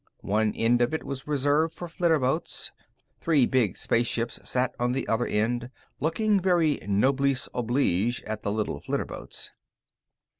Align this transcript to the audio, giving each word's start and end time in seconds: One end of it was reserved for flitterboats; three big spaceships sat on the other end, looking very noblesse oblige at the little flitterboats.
One 0.21 0.51
end 0.55 0.81
of 0.81 0.95
it 0.95 1.03
was 1.03 1.27
reserved 1.27 1.75
for 1.75 1.87
flitterboats; 1.87 2.71
three 3.19 3.45
big 3.45 3.77
spaceships 3.77 4.39
sat 4.49 4.73
on 4.79 4.93
the 4.93 5.07
other 5.07 5.27
end, 5.27 5.69
looking 5.99 6.39
very 6.39 6.79
noblesse 6.87 7.47
oblige 7.53 8.23
at 8.23 8.41
the 8.41 8.51
little 8.51 8.79
flitterboats. 8.81 9.51